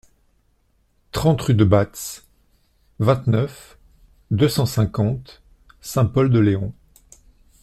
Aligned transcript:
trente 1.11 1.43
rue 1.43 1.53
de 1.53 1.63
Batz, 1.63 2.25
vingt-neuf, 2.97 3.77
deux 4.31 4.49
cent 4.49 4.65
cinquante, 4.65 5.43
Saint-Pol-de-Léon 5.79 6.73